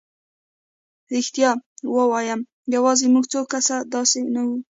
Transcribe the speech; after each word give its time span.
رښتیا 1.13 1.51
ووایم 1.95 2.41
یوازې 2.75 3.05
موږ 3.13 3.25
څو 3.33 3.41
کسه 3.51 3.75
داسې 3.93 4.19
نه 4.35 4.41
وو. 4.47 4.57